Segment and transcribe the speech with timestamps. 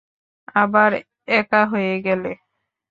[0.55, 0.91] আবার
[1.33, 2.31] একা হয়ে গেলে।